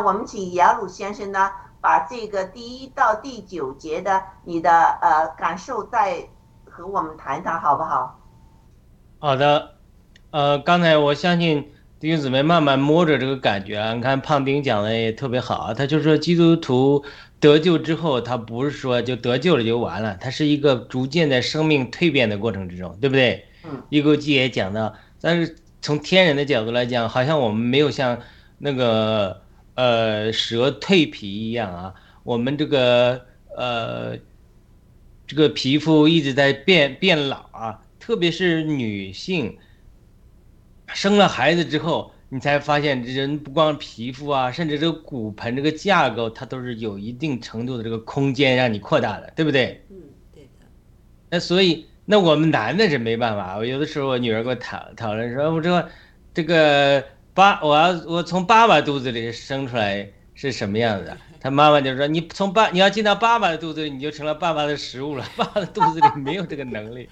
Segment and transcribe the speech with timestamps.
[0.00, 1.50] 呢，我们请雅鲁先生呢，
[1.80, 4.70] 把这个第一到第九节的你的
[5.02, 6.28] 呃感受再
[6.64, 8.18] 和我们谈谈，好不好？
[9.18, 9.72] 好的，
[10.30, 17.04] 呃，刚才我相信弟兄姊妹慢慢摸着这个感觉啊，你看胖丁讲的也特别好啊，他就说基督徒
[17.38, 23.46] 得救之后，他不是说就得救了就完了，他是一个逐渐在生命蜕变的过程之中，对不对？
[23.64, 23.82] 嗯。
[23.90, 28.18] 一勾记也讲到，但是从天人的角度来讲，好像我们没有像
[28.58, 29.42] 那个
[29.80, 33.24] 呃蛇蜕皮一样啊，我们这个
[33.56, 34.14] 呃
[35.26, 39.56] 这个皮肤一直在变变老啊，特别是女性
[40.88, 49.82] 生了孩子之后，你才发现人不光皮肤啊，甚至这个骨盆这个架构，它都是有一定程度的这个空间让你扩大的，对不对？
[49.88, 49.96] 嗯，
[50.34, 50.66] 对的。
[51.30, 53.56] 那所以，那我们男的是没办法。
[53.56, 55.88] 我有的时候，我女儿跟我讨讨论说，我说
[56.34, 57.02] 这个
[57.34, 61.16] 爸，我要我从爸爸肚子里生出来是什么样子的？
[61.40, 65.26] 他妈妈就说，你从爸你要进到爸爸的肚子里，你就成了爸爸的食物了。
[65.36, 67.08] 爸爸的肚子里没有这个能力，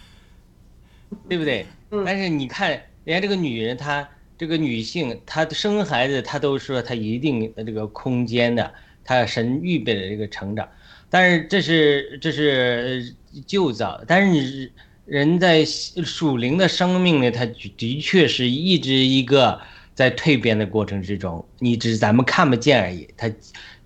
[1.28, 1.66] 对不对？
[1.90, 2.70] 嗯但是你看，
[3.04, 4.06] 人家这个女人，她
[4.36, 10.68] 这个女性，她生孩子，她都说她一定的这个空间的，她神预备的这个成长。
[11.08, 14.70] 但是这是这是呃旧造，但是你
[15.06, 19.58] 人在属灵的生命里，它的确是一直一个
[19.98, 23.08] 在蜕变的过程之中，你只是咱们看不见而已。
[23.16, 23.28] 它，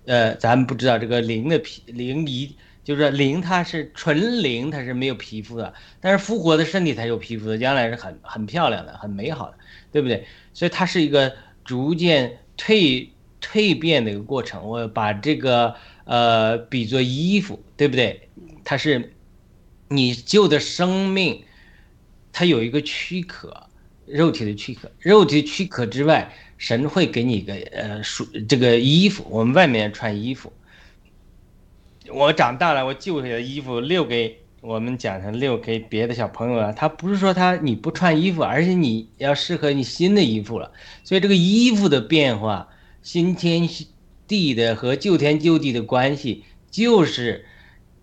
[0.05, 2.55] 呃，咱们不知道这个灵的皮灵一。
[2.83, 9.57] 就是灵，它是纯灵，它是没有皮肤的，但是复活的身体才有皮肤的，将来是很很漂亮的，很美好的，
[9.91, 10.23] 对不对？
[10.53, 11.33] 所以它是一个
[11.65, 13.07] 逐渐蜕
[13.41, 14.63] 蜕变的一个过程。
[14.63, 18.29] 我把这个呃比作衣服，对不对？
[18.63, 19.13] 它是
[19.87, 21.43] 你旧的生命，
[22.31, 23.67] 它有一个躯壳，
[24.05, 30.51] 肉体的躯壳，肉体躯壳之外，神会给你一个呃属这个衣服，我们外面穿衣服。
[32.09, 36.73] 我长大了，我旧的衣服留给我们讲成留给别的小朋友了。
[36.73, 40.71] 他不是说他你不穿衣服，而是你要适合你新的衣服了。
[41.03, 42.67] 所以这个衣服的变化，
[43.01, 43.67] 新天
[44.27, 47.45] 地的和旧天旧地的关系，就是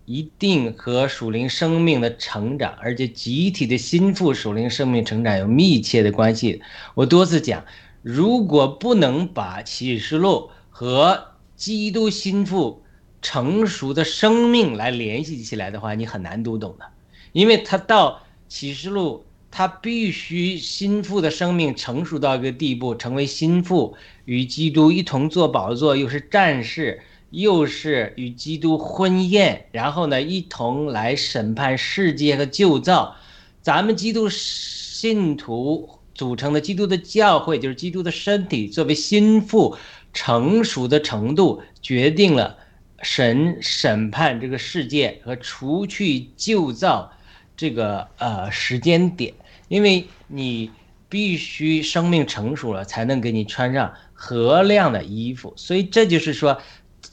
[0.05, 6.61] 一定和属灵生命的成长，而且集体的心腹属灵生命成长有密切的关系。
[6.95, 7.65] 我多次讲，
[8.01, 12.81] 如果不能把启示录和基督心腹。
[13.23, 16.85] 成熟的生命来联系起来的话，你很难读懂的，
[17.33, 23.95] 因为他到启示录，他必须心腹的生命成熟到一个地步，成为心腹，
[24.25, 33.15] 与基督一同坐宝座，又是战士，又是与基督婚宴，然后呢，一同来审判世界和旧造。
[33.61, 39.75] 咱们基督信徒组成的基督的教会，就是基督的身体，作为心腹
[40.13, 42.57] 成熟的程度，决定了。
[43.03, 47.11] 神审判这个世界和除去旧造
[47.57, 49.33] 这个呃时间点，
[49.69, 50.69] 因为你
[51.09, 55.51] 必须生命成熟了，才能给你穿上合量的衣服。
[55.55, 56.61] 所以这就是说，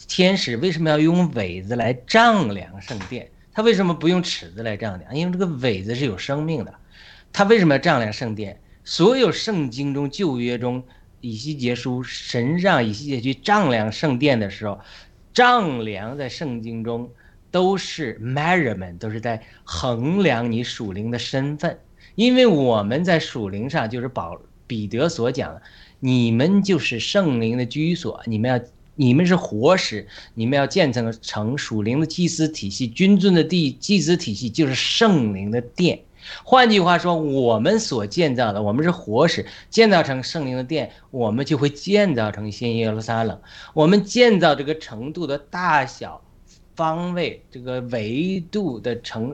[0.07, 3.29] 天使为什么要用苇子来丈量圣殿？
[3.53, 5.17] 他为什么不用尺子来丈量？
[5.17, 6.75] 因为这个苇子是有生命的。
[7.33, 8.61] 他为什么要丈量圣殿？
[8.85, 10.83] 所有圣经中旧约中
[11.21, 14.81] 以西结书，神让以西结去丈量圣殿的时候。
[15.35, 17.11] 丈量在圣经中
[17.51, 21.79] 都是 measurement，都是在衡量你属灵的身份，
[22.17, 25.63] 因为我们在属灵上就是保彼得所讲的，
[26.01, 28.59] 你们就是圣灵的居所，你们要
[29.01, 36.01] 你们是活石，你们要建成成属灵的祭司体系，君尊的地祭司体系就是圣灵的殿。
[36.43, 43.41] 换句话说，我们所建造的，我们是活石，建造成圣灵的殿，我们就会建造成新耶路撒冷。
[43.73, 46.21] 我们建造这个程度的大小、
[46.75, 49.33] 方位、这个维度的成，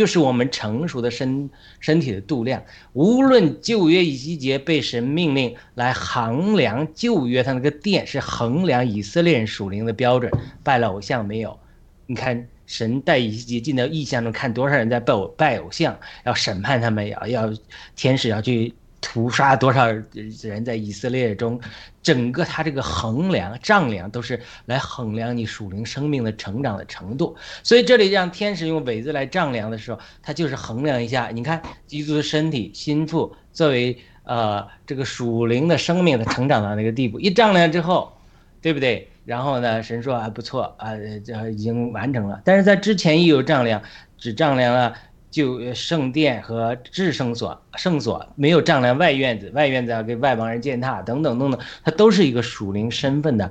[0.00, 2.62] 就是我们成熟的身身体的度量。
[2.94, 10.32] 无论旧约以西结被神命令来衡量旧约，他那个殿是衡量以色列人属灵的标准，
[10.64, 11.60] 拜了偶像没有？
[12.06, 12.48] 你看。
[12.70, 17.52] 神带以西结进到异象中，看多少人在拜偶拜偶像，要审判他们，要要
[17.96, 21.60] 天使要去屠杀多少人在以色列中，
[22.02, 27.36] 整个他这个衡量丈量都是来衡量你属灵生命的成长的程度。
[27.62, 38.12] 所以这里让天使用苇子来丈量的时候，他就是衡量一下，你看基督的身体心腹作为呃这个属灵的生命的成长到那个地步，一丈量之后，
[38.60, 39.08] 对不对？
[39.24, 40.90] 然后呢，神说还不错啊，
[41.24, 42.40] 这已经完成了。
[42.44, 43.80] 但是在之前也有丈量，
[44.18, 44.94] 只丈量了
[45.30, 53.50] 就圣殿和至圣所，圣所没有丈量外院子，外院子要给外邦人践踏等等等等，它都是一个属灵身份的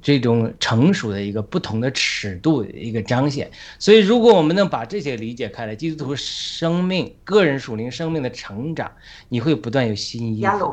[0.00, 3.50] 这种成熟的一个不同的尺度的一个彰显。
[3.78, 8.90] 所以，如果我们能把这些理解开来，基督徒生命、个人属灵生命的成长，
[9.28, 10.70] 你会不断有新衣服的。